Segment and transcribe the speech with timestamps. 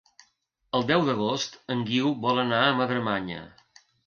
[0.79, 3.45] El deu d'agost en Guiu vol anar a Madremanya.